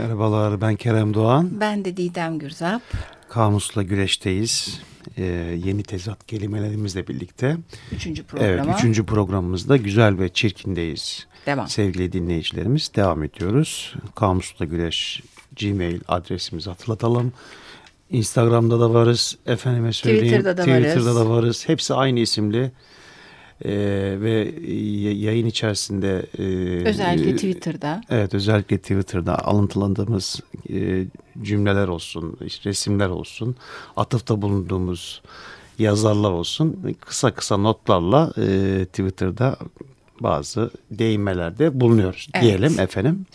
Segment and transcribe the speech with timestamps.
[0.00, 1.60] Merhabalar ben Kerem Doğan.
[1.60, 2.82] Ben de Didem Gürzap.
[3.28, 4.80] Kamusla güreşteyiz.
[5.18, 5.24] Ee,
[5.64, 7.56] yeni tezat kelimelerimizle birlikte.
[7.92, 8.48] Üçüncü programa.
[8.48, 11.26] Evet üçüncü programımızda güzel ve çirkindeyiz.
[11.46, 11.68] Devam.
[11.68, 13.94] Sevgili dinleyicilerimiz devam ediyoruz.
[14.14, 15.22] Kamusla güreş
[15.60, 17.32] gmail adresimizi hatırlatalım.
[18.10, 19.38] Instagram'da da varız.
[19.46, 20.24] Efendime söyleyeyim.
[20.24, 21.16] Twitter'da da Twitter'da varız.
[21.16, 21.68] da varız.
[21.68, 22.72] Hepsi aynı isimli.
[23.64, 24.54] Ee, ve
[25.18, 26.42] yayın içerisinde e,
[26.88, 28.00] Özellikle Twitter'da.
[28.10, 30.40] Evet özellikle Twitter'da alıntılandığımız
[30.72, 31.04] e,
[31.42, 33.56] cümleler olsun, işte resimler olsun,
[33.96, 35.22] atıfta bulunduğumuz
[35.78, 39.56] yazarlar olsun kısa kısa notlarla e, Twitter'da
[40.20, 42.44] bazı değinmelerde bulunuyoruz Evet.
[42.44, 43.26] diyelim efendim.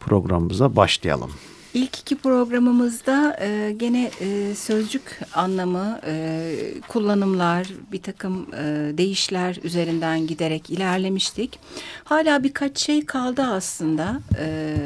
[0.00, 1.30] Programımıza başlayalım.
[1.74, 6.54] İlk iki programımızda e, gene e, sözcük anlamı, e,
[6.88, 11.58] kullanımlar, bir takım e, değişler üzerinden giderek ilerlemiştik.
[12.04, 14.76] Hala birkaç şey kaldı aslında e,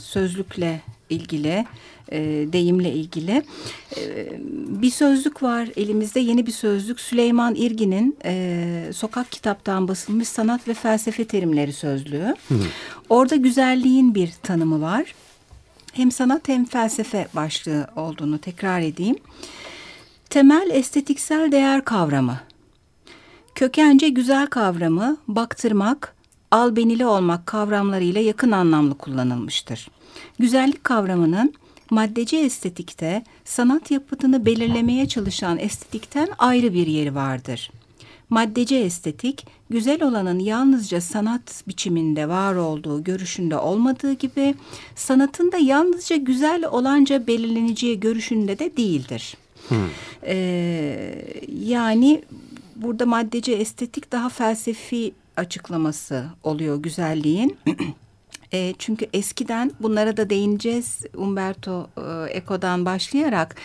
[0.00, 1.66] sözlükle ilgili,
[2.12, 2.18] e,
[2.52, 3.42] deyimle ilgili.
[3.96, 4.28] E,
[4.82, 7.00] bir sözlük var elimizde, yeni bir sözlük.
[7.00, 12.34] Süleyman İrgin'in e, sokak kitaptan basılmış sanat ve felsefe terimleri sözlüğü.
[13.08, 15.14] Orada güzelliğin bir tanımı var
[15.94, 19.16] hem sanat hem felsefe başlığı olduğunu tekrar edeyim.
[20.30, 22.40] Temel estetiksel değer kavramı.
[23.54, 26.14] Kökence güzel kavramı baktırmak,
[26.50, 29.88] albenili olmak kavramlarıyla yakın anlamlı kullanılmıştır.
[30.38, 31.54] Güzellik kavramının
[31.90, 37.70] maddeci estetikte sanat yapıtını belirlemeye çalışan estetikten ayrı bir yeri vardır.
[38.34, 44.54] Maddeci estetik, güzel olanın yalnızca sanat biçiminde var olduğu görüşünde olmadığı gibi,
[44.94, 49.36] sanatın da yalnızca güzel olanca belirleneceği görüşünde de değildir.
[50.26, 51.24] Ee,
[51.64, 52.22] yani
[52.76, 57.56] burada maddeci estetik daha felsefi açıklaması oluyor güzelliğin.
[58.52, 63.56] E, çünkü eskiden bunlara da değineceğiz Umberto e, Eco'dan başlayarak.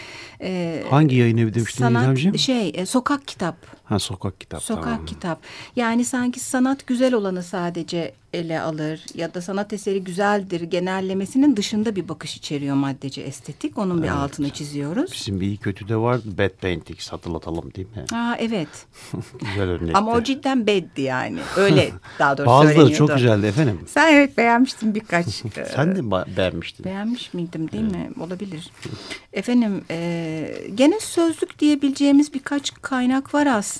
[0.41, 4.61] e, Hangi yayın evi demiştin sanat şey e, sokak kitap Ha sokak kitap.
[4.61, 5.05] Sokak tamam.
[5.05, 5.39] kitap.
[5.75, 11.95] Yani sanki sanat güzel olanı sadece ele alır ya da sanat eseri güzeldir genellemesinin dışında
[11.95, 13.77] bir bakış içeriyor maddeci estetik.
[13.77, 15.11] Onun bir altını çiziyoruz.
[15.11, 16.19] Bizim bir iyi kötü de var.
[16.25, 18.17] Bad Paintings hatırlatalım değil mi?
[18.17, 18.67] Aa evet.
[19.39, 19.97] Güzel örnekti.
[19.97, 21.39] Ama o cidden beddi yani.
[21.57, 23.79] Öyle daha doğrusu Bazıları çok güzeldi efendim.
[23.87, 25.45] Sen evet beğenmiştin birkaç.
[25.57, 26.85] e, Sen de beğenmiştin.
[26.85, 28.09] Beğenmiş miydim değil mi?
[28.19, 28.71] Olabilir.
[29.33, 33.78] Efendim e, gene sözlük diyebileceğimiz birkaç kaynak var aslında.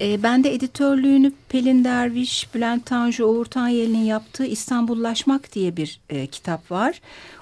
[0.00, 6.26] E, ben de editörlüğünü Pelin Derviş, Bülent Tanju, Uğur Tanyeli'nin yaptığı İstanbullaşmak diye bir e,
[6.26, 7.00] kitap var.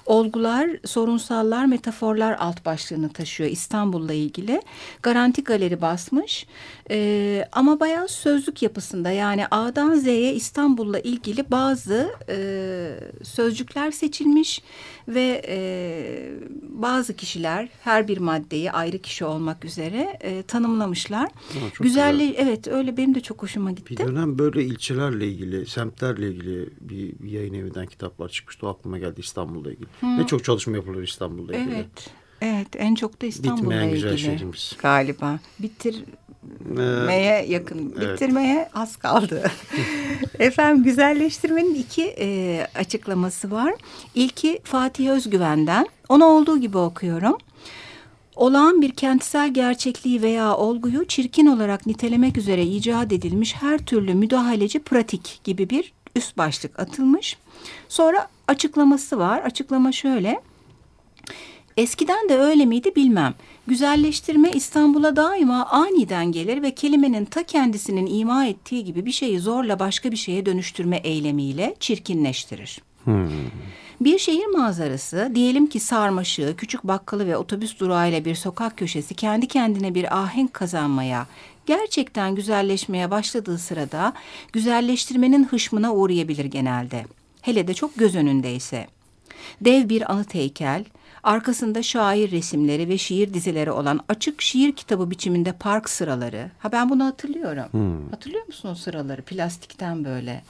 [0.08, 4.62] Olgular, sorunsallar, metaforlar alt başlığını taşıyor İstanbul'la ilgili.
[5.02, 6.46] Garanti Galeri basmış.
[6.90, 12.36] E, ama bayağı sözlük yapısında yani A'dan Z'ye İstanbul'la ilgili bazı e,
[13.22, 14.62] sözcükler seçilmiş
[15.08, 15.58] ve e,
[16.62, 21.28] bazı kişiler her bir maddeyi ayrı kişi olmak üzere e, tanımlamışlar.
[21.74, 23.90] çok Güzelliği evet öyle benim de çok hoşuma gitti.
[23.90, 28.66] Bir dönem böyle ilçelerle ilgili, semtlerle ilgili bir, bir yayın evinden kitaplar çıkmıştı.
[28.66, 29.86] O aklıma geldi İstanbul'la ilgili.
[30.02, 31.74] Ne çok çalışma yapılıyor İstanbul'la ilgili.
[31.74, 32.10] Evet.
[32.40, 34.72] Evet en çok da İstanbul'la Bitmeyen güzel ilgili şehrimiz.
[34.82, 35.38] galiba.
[35.58, 38.12] Bitirmeye Ee, yakın, evet.
[38.14, 39.50] bitirmeye az kaldı.
[40.38, 43.74] Efendim güzelleştirmenin iki e, açıklaması var.
[44.14, 45.86] İlki Fatih Özgüven'den.
[46.08, 47.36] Onu olduğu gibi okuyorum.
[48.36, 54.78] Olağan bir kentsel gerçekliği veya olguyu çirkin olarak nitelemek üzere icat edilmiş her türlü müdahaleci
[54.78, 57.36] pratik gibi bir üst başlık atılmış.
[57.88, 59.40] Sonra açıklaması var.
[59.40, 60.40] Açıklama şöyle.
[61.76, 63.34] Eskiden de öyle miydi bilmem.
[63.66, 69.78] Güzelleştirme İstanbul'a daima aniden gelir ve kelimenin ta kendisinin ima ettiği gibi bir şeyi zorla
[69.78, 72.82] başka bir şeye dönüştürme eylemiyle çirkinleştirir.
[74.00, 79.48] Bir şehir manzarası, diyelim ki sarmaşığı, küçük bakkalı ve otobüs durağıyla bir sokak köşesi kendi
[79.48, 81.26] kendine bir ahenk kazanmaya,
[81.66, 84.12] gerçekten güzelleşmeye başladığı sırada
[84.52, 87.04] güzelleştirmenin hışmına uğrayabilir genelde.
[87.48, 88.86] Hele de çok göz önündeyse.
[89.60, 90.84] Dev bir anıt heykel,
[91.22, 96.50] arkasında şair resimleri ve şiir dizileri olan açık şiir kitabı biçiminde park sıraları.
[96.58, 97.66] Ha ben bunu hatırlıyorum.
[98.10, 99.22] Hatırlıyor musun o sıraları?
[99.22, 100.42] Plastikten böyle.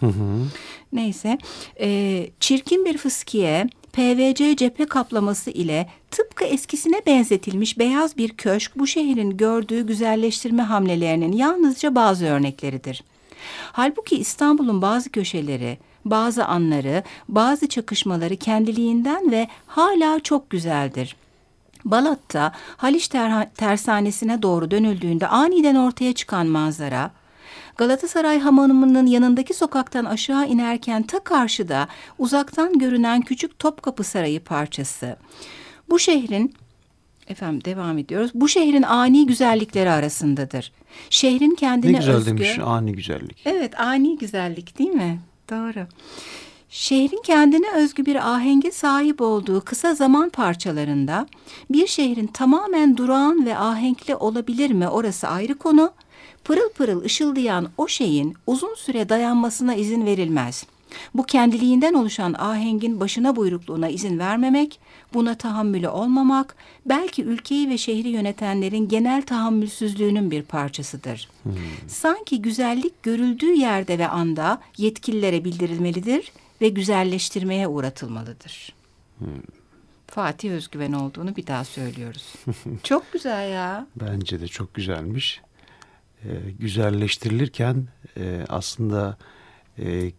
[0.92, 1.38] Neyse.
[1.80, 8.86] Ee, çirkin bir fıskiye PVC cephe kaplaması ile tıpkı eskisine benzetilmiş beyaz bir köşk bu
[8.86, 13.04] şehrin gördüğü güzelleştirme hamlelerinin yalnızca bazı örnekleridir.
[13.72, 15.78] Halbuki İstanbul'un bazı köşeleri,
[16.10, 21.16] bazı anları, bazı çakışmaları kendiliğinden ve hala çok güzeldir.
[21.84, 27.10] Balat'ta Haliç Ter- tersanesine doğru dönüldüğünde aniden ortaya çıkan manzara,
[27.76, 31.88] Galatasaray Hamamı'nın yanındaki sokaktan aşağı inerken ta karşıda
[32.18, 35.16] uzaktan görünen küçük Topkapı Sarayı parçası.
[35.90, 36.54] Bu şehrin
[37.28, 38.30] Efendim devam ediyoruz.
[38.34, 40.72] Bu şehrin ani güzellikleri arasındadır.
[41.10, 42.30] Şehrin kendine Ne güzel özgü...
[42.30, 43.42] demiş ani güzellik.
[43.44, 45.20] Evet ani güzellik değil mi?
[45.50, 45.86] Doğru.
[46.70, 51.26] Şehrin kendine özgü bir ahenge sahip olduğu kısa zaman parçalarında
[51.70, 55.90] bir şehrin tamamen durağan ve ahenkli olabilir mi orası ayrı konu.
[56.44, 60.66] Pırıl pırıl ışıldayan o şeyin uzun süre dayanmasına izin verilmez.
[61.14, 64.80] Bu kendiliğinden oluşan ahengin başına buyrukluğuna izin vermemek,
[65.14, 66.56] buna tahammülü olmamak,
[66.86, 71.28] belki ülkeyi ve şehri yönetenlerin genel tahammülsüzlüğünün bir parçasıdır.
[71.42, 71.52] Hmm.
[71.86, 78.72] Sanki güzellik görüldüğü yerde ve anda yetkililere bildirilmelidir ve güzelleştirmeye uğratılmalıdır.
[79.18, 79.28] Hmm.
[80.06, 82.34] Fatih Özgüven olduğunu bir daha söylüyoruz.
[82.82, 83.86] çok güzel ya.
[83.96, 85.40] Bence de çok güzelmiş.
[86.24, 87.86] Ee, güzelleştirilirken
[88.16, 89.16] e, aslında
[89.78, 90.12] e,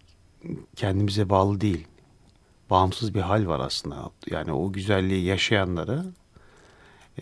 [0.75, 1.87] kendimize bağlı değil.
[2.69, 4.11] Bağımsız bir hal var aslında.
[4.29, 6.05] Yani o güzelliği yaşayanları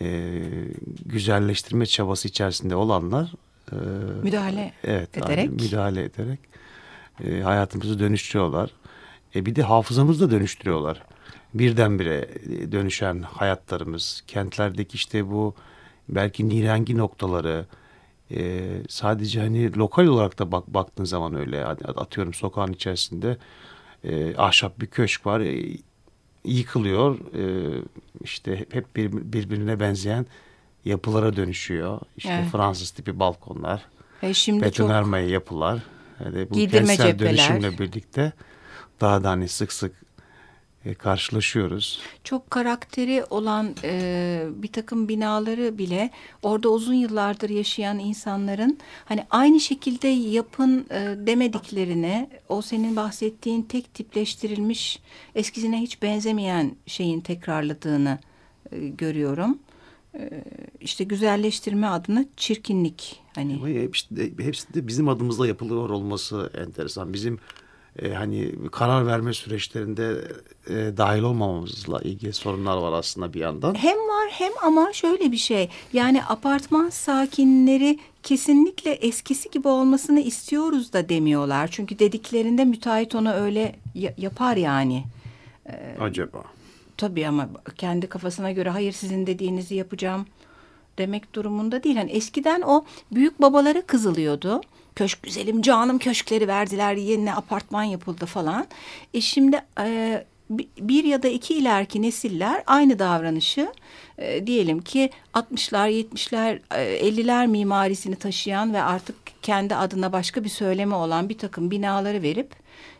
[0.00, 0.40] e,
[1.06, 3.32] güzelleştirme çabası içerisinde olanlar
[3.72, 3.76] e,
[4.22, 6.40] müdahale evet, ederek müdahale ederek
[7.24, 8.70] e, hayatımızı dönüştürüyorlar.
[9.34, 11.02] E, bir de hafızamızı da dönüştürüyorlar.
[11.54, 12.28] Birdenbire
[12.72, 15.54] dönüşen hayatlarımız, kentlerdeki işte bu
[16.08, 17.66] belki nirengi noktaları,
[18.30, 23.36] e, sadece hani lokal olarak da bak, baktığın zaman öyle atıyorum sokağın içerisinde
[24.04, 25.76] e, ahşap bir köşk var e,
[26.44, 27.74] yıkılıyor e,
[28.24, 30.26] işte hep bir, birbirine benzeyen
[30.84, 32.52] yapılara dönüşüyor işte evet.
[32.52, 33.82] Fransız tipi balkonlar
[34.22, 35.30] e şimdi betonarme çok...
[35.30, 35.82] yapılar
[36.24, 37.18] yani bu kentsel cepheler.
[37.18, 38.32] dönüşümle birlikte
[39.00, 40.07] daha da hani sık sık
[40.88, 42.00] e, karşılaşıyoruz.
[42.24, 46.10] Çok karakteri olan e, bir takım binaları bile
[46.42, 53.94] orada uzun yıllardır yaşayan insanların hani aynı şekilde yapın e, demediklerini o senin bahsettiğin tek
[53.94, 55.00] tipleştirilmiş
[55.34, 58.18] eskisine hiç benzemeyen şeyin tekrarladığını
[58.72, 59.58] e, görüyorum.
[60.14, 60.44] E,
[60.80, 63.54] işte güzelleştirme adına çirkinlik hani.
[63.54, 67.12] Ama hepsi de, hepsi de bizim adımızla yapılıyor olması enteresan.
[67.12, 67.38] Bizim
[68.02, 70.24] e, hani karar verme süreçlerinde
[70.66, 73.74] e, dahil olmamamızla ilgili sorunlar var aslında bir yandan.
[73.74, 80.92] Hem var hem ama şöyle bir şey yani apartman sakinleri kesinlikle eskisi gibi olmasını istiyoruz
[80.92, 81.68] da demiyorlar.
[81.72, 83.76] Çünkü dediklerinde müteahhit onu öyle
[84.18, 85.04] yapar yani.
[85.68, 86.44] Ee, Acaba?
[86.96, 90.26] Tabii ama kendi kafasına göre hayır sizin dediğinizi yapacağım
[90.98, 91.96] demek durumunda değil.
[91.96, 94.60] Yani eskiden o büyük babalara kızılıyordu
[94.98, 98.66] köşk güzelim canım köşkleri verdiler yeni apartman yapıldı falan.
[99.14, 100.24] E şimdi e,
[100.80, 103.72] bir ya da iki ileriki nesiller aynı davranışı
[104.18, 110.48] e, diyelim ki 60'lar 70'ler e, 50'ler mimarisini taşıyan ve artık kendi adına başka bir
[110.48, 112.50] söyleme olan bir takım binaları verip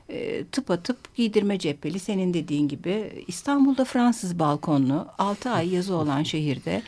[0.09, 6.83] e, tıpatıp giydirme cepheli senin dediğin gibi İstanbul'da Fransız balkonlu 6 ay yazı olan şehirde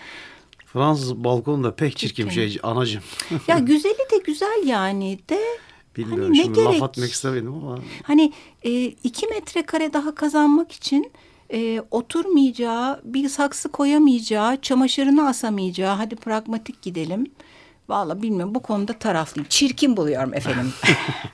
[0.72, 3.02] Fransız balkonu da pek çirkin bir şey anacım.
[3.48, 5.40] ya güzeli de güzel yani de.
[5.96, 7.78] Bilmiyorum hani şimdi ne laf atmak istemedim ama.
[8.02, 8.32] Hani
[8.62, 11.12] e, iki metrekare daha kazanmak için
[11.52, 17.26] e, oturmayacağı, bir saksı koyamayacağı, çamaşırını asamayacağı, hadi pragmatik gidelim.
[17.88, 19.46] Valla bilmiyorum bu konuda taraflıyım.
[19.48, 20.72] Çirkin buluyorum efendim.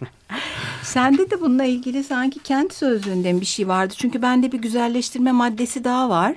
[0.83, 3.95] Sende de bununla ilgili sanki kent sözlüğünden bir şey vardı.
[3.99, 6.37] Çünkü bende bir güzelleştirme maddesi daha var.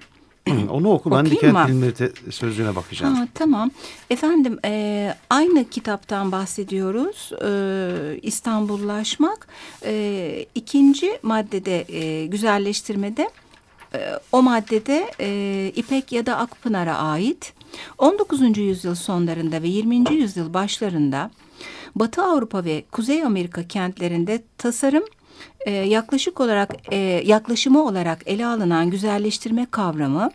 [0.71, 3.15] Onu oku ben de kent bilimleri sözlüğüne bakacağım.
[3.15, 3.71] Ha, tamam.
[4.09, 7.31] Efendim e, aynı kitaptan bahsediyoruz.
[7.43, 9.47] E, İstanbullaşmak.
[9.85, 13.29] E, ikinci maddede e, güzelleştirmede
[13.93, 13.99] e,
[14.31, 17.53] o maddede e, İpek ya da Akpınar'a ait
[17.97, 18.57] 19.
[18.57, 20.13] yüzyıl sonlarında ve 20.
[20.13, 21.31] yüzyıl başlarında
[21.95, 25.03] Batı Avrupa ve Kuzey Amerika kentlerinde tasarım
[25.65, 30.31] e, yaklaşık olarak e, yaklaşımı olarak ele alınan güzelleştirme kavramı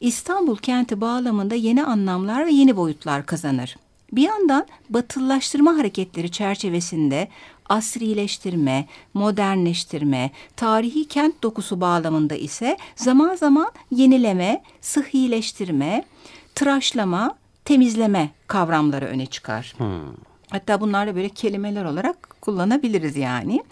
[0.00, 3.76] İstanbul kenti bağlamında yeni anlamlar ve yeni boyutlar kazanır.
[4.12, 7.28] Bir yandan batılılaştırma hareketleri çerçevesinde
[7.68, 16.04] asrileştirme, modernleştirme, tarihi kent dokusu bağlamında ise zaman zaman yenileme, sıhhileştirme,
[16.54, 19.74] tıraşlama, temizleme kavramları öne çıkar.
[19.76, 20.33] Hmm.
[20.54, 23.64] Hatta bunlarla böyle kelimeler olarak kullanabiliriz yani.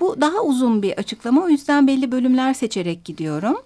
[0.00, 3.56] Bu daha uzun bir açıklama o yüzden belli bölümler seçerek gidiyorum.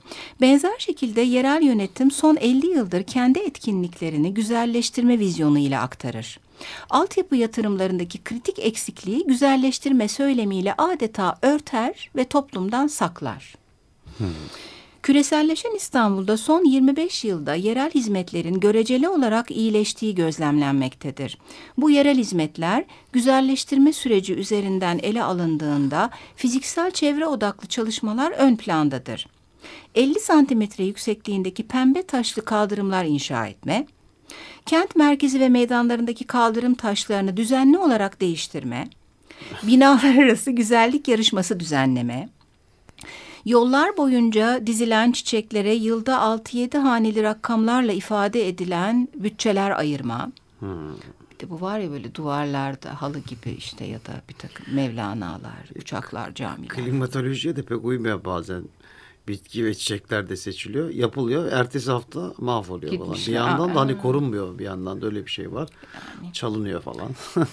[0.41, 6.41] Benzer şekilde yerel yönetim son 50 yıldır kendi etkinliklerini güzelleştirme vizyonu ile aktarır.
[6.91, 13.55] Altyapı yatırımlarındaki kritik eksikliği güzelleştirme söylemiyle adeta örter ve toplumdan saklar.
[14.19, 14.27] Hmm.
[15.03, 21.39] Küreselleşen İstanbul'da son 25 yılda yerel hizmetlerin göreceli olarak iyileştiği gözlemlenmektedir.
[21.77, 29.27] Bu yerel hizmetler güzelleştirme süreci üzerinden ele alındığında fiziksel çevre odaklı çalışmalar ön plandadır.
[29.95, 33.87] 50 santimetre yüksekliğindeki pembe taşlı kaldırımlar inşa etme,
[34.67, 38.89] kent merkezi ve meydanlarındaki kaldırım taşlarını düzenli olarak değiştirme,
[39.63, 42.29] binalar arası güzellik yarışması düzenleme,
[43.45, 50.33] Yollar boyunca dizilen çiçeklere yılda 6-7 haneli rakamlarla ifade edilen bütçeler ayırma.
[50.59, 50.93] Hmm.
[51.31, 55.71] Bir de bu var ya böyle duvarlarda halı gibi işte ya da bir takım Mevlana'lar,
[55.77, 56.69] uçaklar, camiler.
[56.69, 58.63] Klimatolojiye de pek uymuyor bazen
[59.29, 60.91] bitki ve çiçekler de seçiliyor.
[60.91, 61.53] Yapılıyor.
[61.53, 63.09] Ertesi hafta mahvoluyor Gitmiş.
[63.09, 63.27] falan.
[63.27, 65.69] Bir yandan da hani korunmuyor bir yandan da öyle bir şey var.
[66.23, 66.33] Yani.
[66.33, 67.11] Çalınıyor falan.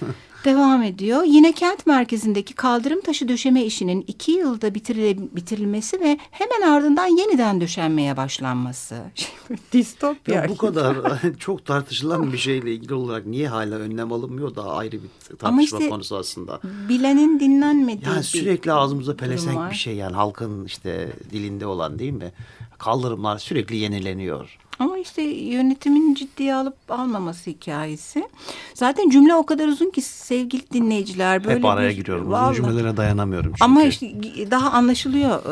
[0.45, 1.23] Devam ediyor.
[1.23, 7.61] Yine kent merkezindeki kaldırım taşı döşeme işinin iki yılda bitirile, bitirilmesi ve hemen ardından yeniden
[7.61, 8.95] döşenmeye başlanması.
[9.73, 10.35] Distopya.
[10.35, 10.97] Ya bu kadar
[11.39, 15.61] çok tartışılan bir şeyle ilgili olarak niye hala önlem alınmıyor da ayrı bir tartışma Ama
[15.61, 16.59] işte, konusu aslında.
[16.89, 22.31] Bilenin dinlenmediği yani sürekli ağzımıza pelesenk bir şey yani halkın işte dilinde olan değil mi?
[22.77, 24.57] Kaldırımlar sürekli yenileniyor.
[24.79, 28.27] Ama işte yönetimin ciddiye alıp almaması hikayesi.
[28.73, 31.43] Zaten cümle o kadar uzun ki sevgili dinleyiciler.
[31.43, 32.31] Böyle Hep araya bir, giriyorum.
[32.31, 32.51] Vallahi.
[32.51, 33.63] Uzun cümlelere dayanamıyorum çünkü.
[33.63, 34.07] Ama işte
[34.51, 35.43] daha anlaşılıyor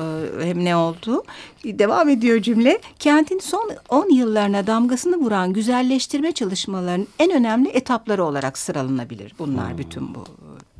[0.42, 1.24] e, hem ne oldu.
[1.66, 2.82] Devam ediyor cümle.
[3.00, 9.34] Kentin son 10 yıllarına damgasını vuran güzelleştirme çalışmalarının en önemli etapları olarak sıralanabilir.
[9.40, 9.78] Bunlar hmm.
[9.78, 10.26] bütün bu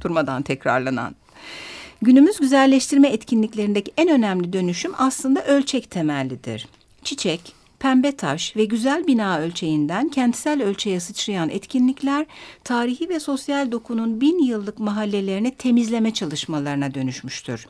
[0.02, 1.16] durmadan tekrarlanan
[2.02, 6.68] Günümüz güzelleştirme etkinliklerindeki en önemli dönüşüm aslında ölçek temellidir.
[7.04, 7.55] Çiçek,
[7.86, 12.26] pembe taş ve güzel bina ölçeğinden kentsel ölçeğe sıçrayan etkinlikler
[12.64, 17.68] tarihi ve sosyal dokunun bin yıllık mahallelerini temizleme çalışmalarına dönüşmüştür.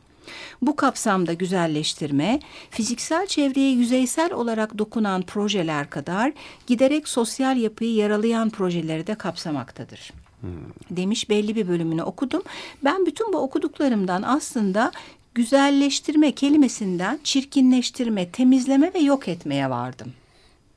[0.62, 6.32] Bu kapsamda güzelleştirme, fiziksel çevreye yüzeysel olarak dokunan projeler kadar
[6.66, 10.12] giderek sosyal yapıyı yaralayan projeleri de kapsamaktadır.
[10.40, 10.50] Hmm.
[10.90, 12.42] Demiş belli bir bölümünü okudum.
[12.84, 14.92] Ben bütün bu okuduklarımdan aslında
[15.36, 20.12] güzelleştirme kelimesinden çirkinleştirme, temizleme ve yok etmeye vardım.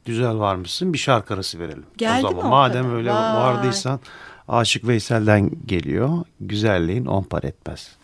[0.05, 0.93] Güzel varmışsın.
[0.93, 1.85] Bir şarkı arası verelim.
[1.97, 2.45] Geldi o zaman.
[2.45, 2.95] Mi Madem kadar?
[2.95, 3.17] öyle Vay.
[3.35, 3.99] vardıysan
[4.47, 6.25] Aşık Veysel'den geliyor.
[6.39, 7.97] Güzelliğin on par etmez.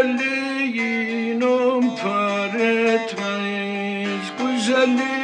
[0.00, 5.19] Güzelliğin par etmez Güzelliğin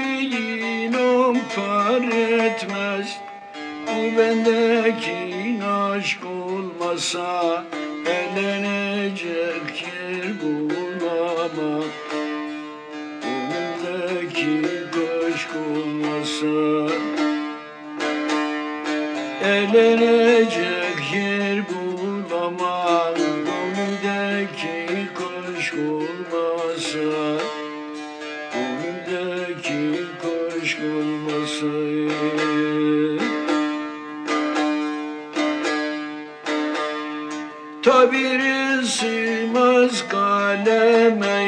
[30.66, 31.66] kuş olmasa
[37.82, 41.42] Tabiri sığmaz kaleme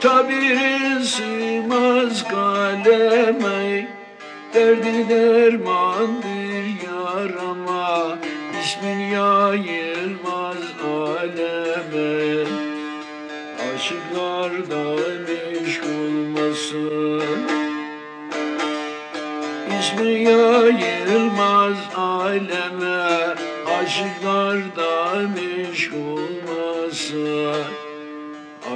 [0.00, 3.88] Tabiri sığmaz kaleme
[4.54, 6.29] Derdi dermandır
[21.70, 23.34] yayılmaz aleme
[23.82, 27.64] Aşıklardan meşk olmasın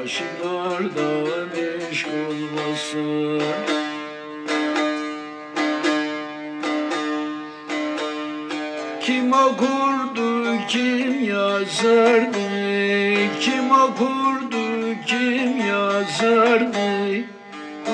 [0.03, 3.43] Aşıklardan meşk olmasın
[9.01, 12.39] Kim okurdu, kim yazardı?
[13.41, 17.25] Kim okurdu, kim yazardı?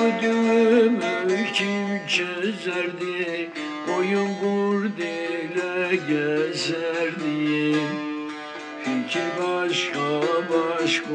[0.01, 1.11] Ödümü
[1.53, 3.20] kim çözerdi?
[5.91, 7.75] Boyun kurdele gezerdi.
[8.83, 11.09] Fikir başka başka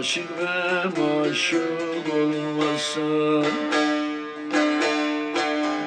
[0.00, 3.08] Aşık ve maşuk olmasa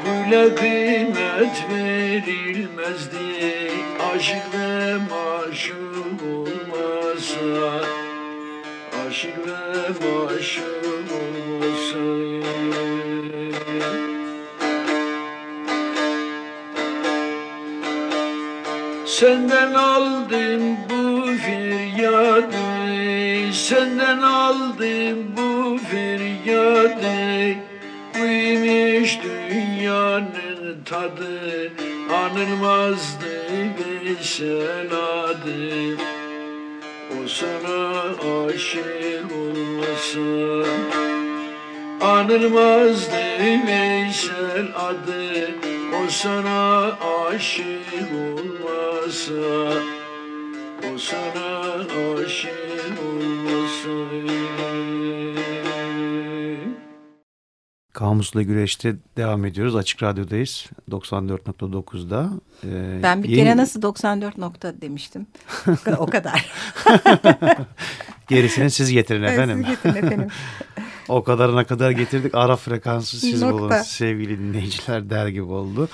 [0.06, 3.72] Güle kıymet verilmezdi
[4.14, 7.82] Aşık ve maşuk olmasa
[9.08, 12.04] Aşık ve maşuk olmasa
[19.06, 21.04] Senden aldım bu
[21.38, 22.63] feryadı
[23.64, 27.56] Senden aldım bu feryadı
[28.16, 31.72] Buymuş dünyanın tadı
[32.14, 35.96] Anılmazdı Veysel adı
[37.12, 38.02] O sana
[38.48, 40.70] aşık olmasa
[42.02, 45.50] Anılmazdı Veysel adı.
[46.06, 46.92] O sana
[47.28, 49.74] aşık olmasa
[57.94, 59.76] Kamusla Güreş'te devam ediyoruz.
[59.76, 60.66] Açık Radyo'dayız.
[60.92, 62.30] 94.9'da.
[62.66, 65.28] Ee, Ben bir yeni- kere nasıl 94 nokta demiştim.
[65.98, 66.52] o kadar.
[68.30, 69.66] Gerisini siz getirin efendim.
[69.68, 70.28] Siz getirin efendim.
[71.10, 72.36] O kadarına kadar getirdik.
[72.36, 73.58] Ara frekansı siz Nokta.
[73.60, 75.90] bulun sevgili dinleyiciler der gibi oldu.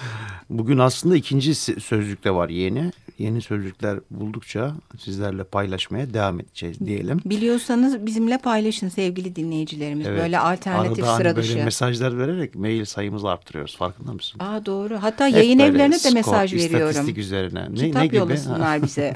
[0.49, 2.91] Bugün aslında ikinci se- sözlük de var yeni.
[3.19, 7.19] Yeni sözlükler buldukça sizlerle paylaşmaya devam edeceğiz diyelim.
[7.25, 10.07] Biliyorsanız bizimle paylaşın sevgili dinleyicilerimiz.
[10.07, 10.21] Evet.
[10.21, 11.63] Böyle alternatif Arada hani sıra böyle dışı.
[11.65, 13.77] mesajlar vererek mail sayımızı arttırıyoruz.
[13.77, 14.39] Farkında mısın?
[14.39, 14.97] Aa doğru.
[15.01, 16.89] Hatta Hep yayın böyle evlerine de skor, mesaj veriyorum.
[16.89, 17.67] İstatistik üzerine.
[17.69, 18.15] Ne, Kitap ne gibi?
[18.15, 19.15] Yollasınlar bize.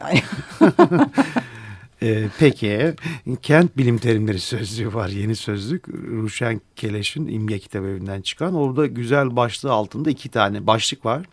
[2.02, 2.94] Ee, peki
[3.42, 9.36] kent bilim terimleri sözlüğü var yeni sözlük Ruşen Keleş'in İmge Kitap Evi'nden çıkan orada güzel
[9.36, 11.26] başlığı altında iki tane başlık var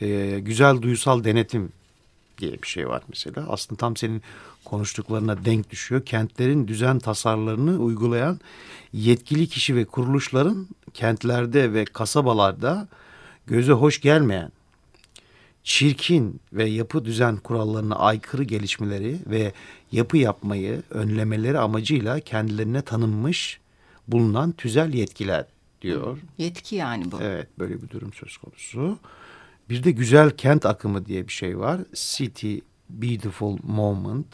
[0.00, 1.68] Ee, güzel duysal denetim
[2.38, 4.22] diye bir şey var mesela aslında tam senin
[4.64, 8.40] konuştuklarına denk düşüyor kentlerin düzen tasarlarını uygulayan
[8.92, 12.88] yetkili kişi ve kuruluşların kentlerde ve kasabalarda
[13.46, 14.50] göze hoş gelmeyen
[15.64, 19.52] çirkin ve yapı düzen kurallarına aykırı gelişmeleri ve
[19.92, 23.60] yapı yapmayı önlemeleri amacıyla kendilerine tanınmış
[24.08, 25.46] bulunan tüzel yetkiler
[25.82, 26.18] diyor.
[26.38, 27.18] Yetki yani bu.
[27.22, 28.98] Evet böyle bir durum söz konusu.
[29.68, 31.80] Bir de güzel kent akımı diye bir şey var.
[31.94, 34.26] City Beautiful Moment.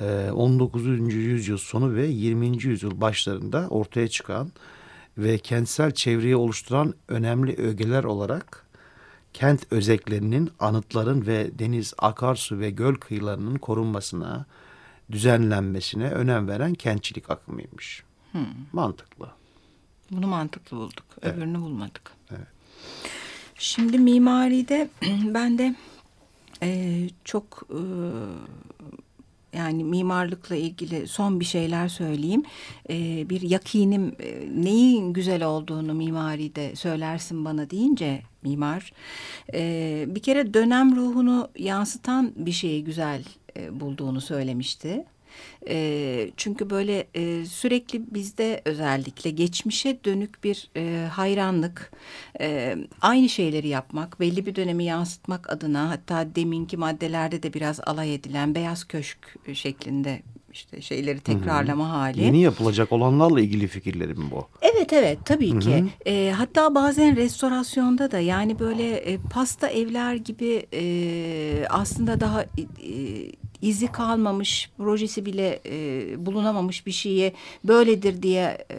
[0.00, 1.14] Ee, 19.
[1.14, 2.62] yüzyıl sonu ve 20.
[2.62, 4.52] yüzyıl başlarında ortaya çıkan
[5.18, 8.66] ve kentsel çevreyi oluşturan önemli ögeler olarak
[9.32, 14.46] kent özelliklerinin, anıtların ve deniz, akarsu ve göl kıyılarının korunmasına,
[15.12, 18.04] düzenlenmesine önem veren kentçilik akımıymış.
[18.72, 19.28] Mantıklı.
[20.10, 21.04] Bunu mantıklı bulduk.
[21.22, 22.12] Öbürünü bulmadık.
[23.58, 24.88] Şimdi mimaride
[25.34, 25.74] ben de
[26.62, 27.80] e, çok e,
[29.56, 32.42] yani mimarlıkla ilgili son bir şeyler söyleyeyim.
[32.90, 38.92] E, bir yakinim e, neyin güzel olduğunu mimaride söylersin bana deyince mimar.
[39.54, 43.24] e, bir kere dönem ruhunu yansıtan bir şeyi güzel
[43.56, 45.04] e, bulduğunu söylemişti.
[45.68, 51.92] E, çünkü böyle e, sürekli bizde özellikle geçmişe dönük bir e, hayranlık,
[52.40, 58.14] e, aynı şeyleri yapmak, belli bir dönemi yansıtmak adına hatta deminki maddelerde de biraz alay
[58.14, 59.18] edilen beyaz köşk
[59.54, 60.22] şeklinde
[60.54, 62.22] işte şeyleri tekrarlama hali.
[62.22, 64.48] Yeni yapılacak olanlarla ilgili fikirlerim bu.
[64.62, 65.84] Evet evet tabii ki.
[66.06, 72.48] E, hatta bazen restorasyonda da yani böyle e, pasta evler gibi e, aslında daha e,
[73.64, 77.32] izi kalmamış, projesi bile e, bulunamamış bir şeye
[77.64, 78.76] böyledir diye e,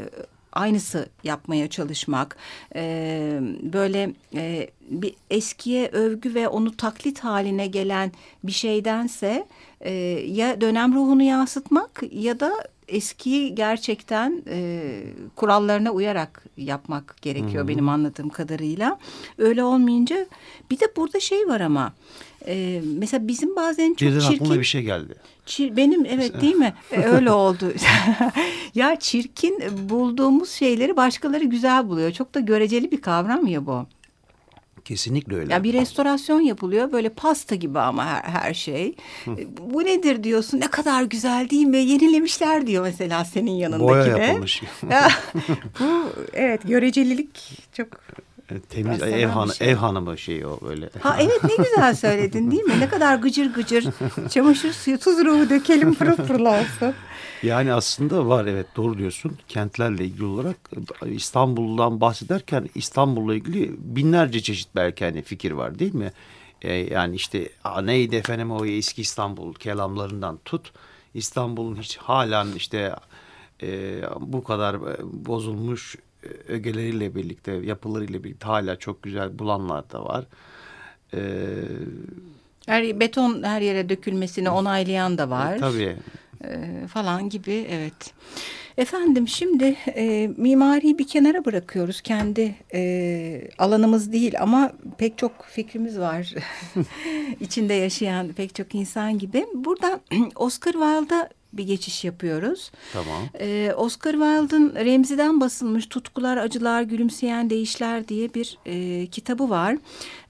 [0.54, 2.38] aynısı yapmaya çalışmak.
[2.76, 3.40] E,
[3.74, 8.12] böyle e, bir eskiye övgü ve onu taklit haline gelen
[8.44, 9.48] bir şeydense
[9.82, 9.92] e,
[10.28, 12.52] ya dönem ruhunu yansıtmak ya da
[12.88, 14.92] eskiyi gerçekten e,
[15.36, 17.68] kurallarına uyarak yapmak gerekiyor -hı.
[17.68, 19.00] benim anladığım kadarıyla.
[19.38, 20.26] Öyle olmayınca
[20.72, 21.94] bir de burada şey var ama
[22.48, 24.36] e, mesela bizim bazen çok Birden çirkin...
[24.36, 25.16] aklıma bir şey geldi.
[25.46, 26.74] Çir, benim evet değil mi?
[26.92, 27.74] E, öyle oldu.
[28.76, 32.12] ya çirkin bulduğumuz şeyleri başkaları güzel buluyor.
[32.12, 33.86] Çok da göreceli bir kavram ya bu.
[34.86, 35.54] Kesinlikle öyle.
[35.54, 38.96] Ya bir restorasyon yapılıyor böyle pasta gibi ama her, her şey.
[39.62, 41.78] Bu nedir diyorsun ne kadar güzel değil mi?
[41.78, 44.22] Yenilemişler diyor mesela senin yanındaki Boya de.
[44.22, 44.64] yapılmış.
[45.80, 48.35] bu evet görecelilik çok e,
[48.70, 49.72] Temiz ev, hanı, şey.
[49.72, 50.90] ev hanımı şeyi o böyle.
[51.00, 52.80] Ha evet ne güzel söyledin değil mi?
[52.80, 53.86] Ne kadar gıcır gıcır
[54.30, 56.94] çamaşır suyu tuz ruhu dökelim pırıl pırıl olsun.
[57.44, 59.38] Yani aslında var evet doğru diyorsun.
[59.48, 60.58] Kentlerle ilgili olarak
[61.06, 66.12] İstanbul'dan bahsederken İstanbul'la ilgili binlerce çeşit belki hani fikir var değil mi?
[66.62, 67.50] Ee, yani işte
[67.84, 70.72] neydi efendim o eski İstanbul kelamlarından tut.
[71.14, 72.96] İstanbul'un hiç halen işte
[73.64, 76.00] e, bu kadar e, bozulmuş e,
[76.48, 80.26] ögeleriyle birlikte yapılarıyla birlikte hala çok güzel bulanlar da var.
[81.14, 81.20] Ee,
[82.66, 85.56] her beton her yere dökülmesini onaylayan da var.
[85.56, 85.96] E, tabii
[86.44, 88.14] e, falan gibi evet.
[88.78, 92.02] Efendim şimdi e, mimariyi bir kenara bırakıyoruz.
[92.02, 96.34] Kendi e, alanımız değil ama pek çok fikrimiz var.
[97.40, 99.46] içinde yaşayan pek çok insan gibi.
[99.54, 100.00] Burada
[100.36, 102.72] Oscar Wilde'a bir geçiş yapıyoruz.
[102.94, 103.24] Tamam.
[103.40, 109.78] Ee, Oscar Wilde'ın Remzi'den basılmış Tutkular, Acılar, Gülümseyen Değişler diye bir e, kitabı var.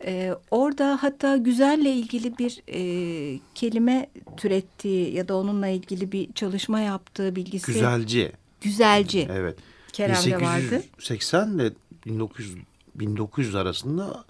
[0.06, 6.80] E, orada hatta güzelle ilgili bir e, kelime türettiği ya da onunla ilgili bir çalışma
[6.80, 7.74] yaptığı bilgisi.
[7.74, 8.32] Güzelci.
[8.62, 9.28] Güzelci.
[9.32, 9.58] Evet.
[9.94, 10.84] Kerem'de vardı.
[11.00, 11.72] 1880 ile
[12.06, 12.56] 1900,
[12.96, 14.26] 1900 arasında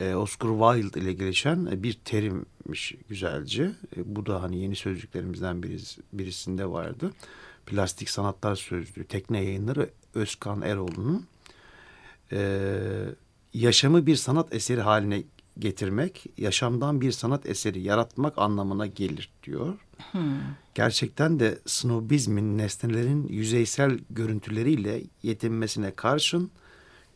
[0.00, 3.62] e, Oscar Wilde ile gelişen bir terimmiş güzelce.
[3.96, 7.12] E, bu da hani yeni sözcüklerimizden birisi, birisinde vardı.
[7.66, 11.26] Plastik Sanatlar Sözlüğü, Tekne Yayınları Özkan Eroğlu'nun
[12.32, 12.60] e,
[13.54, 15.22] yaşamı bir sanat eseri haline
[15.58, 19.74] getirmek, yaşamdan bir sanat eseri yaratmak anlamına gelir diyor.
[20.12, 20.22] Hmm.
[20.74, 26.50] Gerçekten de snobizmin nesnelerin yüzeysel görüntüleriyle yetinmesine karşın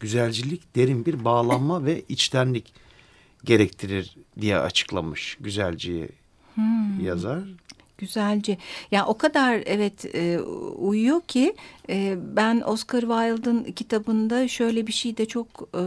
[0.01, 2.73] güzelcilik derin bir bağlanma ve içtenlik
[3.45, 6.09] gerektirir diye açıklamış güzelciyi
[6.55, 7.01] hmm.
[7.05, 7.43] yazar.
[7.99, 8.59] Güzelce.
[8.91, 10.41] Ya o kadar evet e,
[10.77, 11.55] uyuyor ki
[11.89, 15.83] e, ben Oscar Wilde'ın kitabında şöyle bir şey de çok e,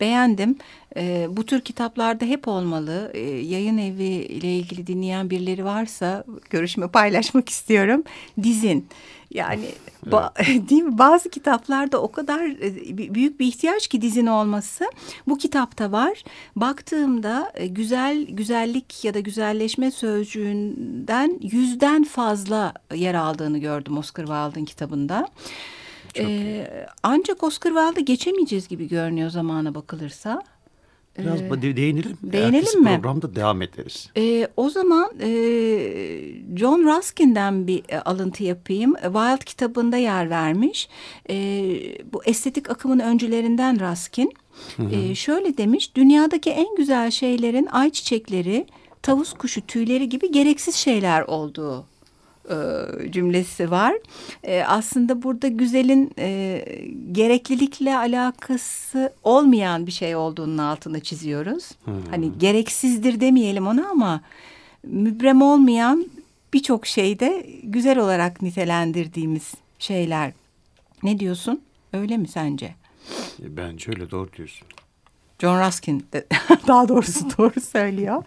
[0.00, 0.56] beğendim.
[0.96, 3.10] E, bu tür kitaplarda hep olmalı.
[3.14, 8.02] E, yayın evi ile ilgili dinleyen birileri varsa görüşme paylaşmak istiyorum.
[8.42, 8.88] Dizin.
[9.30, 10.12] Yani evet.
[10.12, 10.34] ba
[10.68, 10.98] değil mi?
[10.98, 14.84] Bazı kitaplarda o kadar e, büyük bir ihtiyaç ki dizin olması.
[15.26, 16.24] Bu kitapta var.
[16.56, 24.64] Baktığımda e, güzel güzellik ya da güzelleşme sözcüğünden yüzden fazla yer aldığını gördüm Oscar Wilde'ın
[24.64, 25.28] kitabında.
[26.18, 30.42] Ee, ancak Oscar Wilde'ı geçemeyeceğiz gibi görünüyor zamana bakılırsa.
[31.18, 32.18] Biraz ee, değinelim.
[32.22, 32.84] Değinelim Ertesi mi?
[32.84, 34.10] programda devam ederiz.
[34.16, 35.28] Ee, o zaman e,
[36.56, 38.94] John Ruskin'den bir e, alıntı yapayım.
[38.94, 40.88] Wild kitabında yer vermiş.
[41.30, 41.34] E,
[42.12, 44.32] bu estetik akımın öncülerinden Ruskin.
[44.76, 44.94] Hı hı.
[44.94, 48.66] E, şöyle demiş, dünyadaki en güzel şeylerin ayçiçekleri,
[49.02, 51.84] tavus kuşu tüyleri gibi gereksiz şeyler olduğu
[52.50, 53.94] e, cümlesi var.
[54.42, 56.64] E, aslında burada güzelin e,
[57.12, 61.70] gereklilikle alakası olmayan bir şey olduğunun altını çiziyoruz.
[61.84, 61.94] Hmm.
[62.10, 64.20] Hani gereksizdir demeyelim ona ama
[64.82, 66.06] mübrem olmayan
[66.52, 70.32] birçok şeyde güzel olarak nitelendirdiğimiz şeyler.
[71.02, 71.60] Ne diyorsun?
[71.92, 72.74] Öyle mi sence?
[73.38, 74.68] Bence öyle doğru diyorsun.
[75.38, 76.06] John Ruskin
[76.68, 78.24] daha doğrusu doğru söylüyor.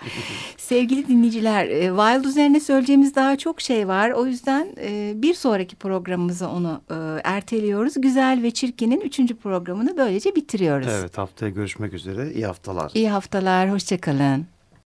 [0.58, 4.12] Sevgili dinleyiciler, e, Wild üzerine söyleyeceğimiz daha çok şey var.
[4.12, 7.94] O yüzden e, bir sonraki programımızı onu e, erteliyoruz.
[7.98, 10.88] Güzel ve Çirkin'in üçüncü programını böylece bitiriyoruz.
[10.92, 12.34] Evet haftaya görüşmek üzere.
[12.34, 12.92] İyi haftalar.
[12.94, 14.46] İyi haftalar, hoşçakalın.